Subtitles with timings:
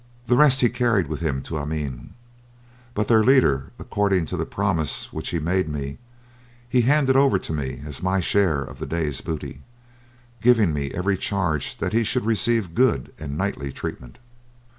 [0.25, 2.09] The rest he carried with him to Amiens;
[2.95, 5.99] but their leader, according to the promise which he made me,
[6.67, 9.61] he handed over to me as my share of the day's booty,
[10.41, 14.17] giving me every charge that he should receive good and knightly treatment.